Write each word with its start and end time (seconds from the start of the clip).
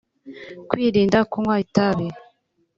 Kwirinda 0.69 1.19
kunywa 1.31 1.55
itabi 1.65 2.07